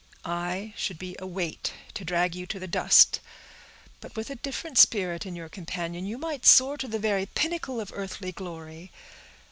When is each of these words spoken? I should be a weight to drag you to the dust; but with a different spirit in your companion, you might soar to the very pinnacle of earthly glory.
I 0.25 0.73
should 0.75 0.97
be 0.97 1.15
a 1.19 1.27
weight 1.27 1.73
to 1.93 2.03
drag 2.03 2.33
you 2.33 2.47
to 2.47 2.57
the 2.57 2.65
dust; 2.65 3.19
but 3.99 4.15
with 4.15 4.31
a 4.31 4.35
different 4.35 4.79
spirit 4.79 5.27
in 5.27 5.35
your 5.35 5.47
companion, 5.47 6.07
you 6.07 6.17
might 6.17 6.43
soar 6.43 6.75
to 6.79 6.87
the 6.87 6.97
very 6.97 7.27
pinnacle 7.27 7.79
of 7.79 7.91
earthly 7.93 8.31
glory. 8.31 8.91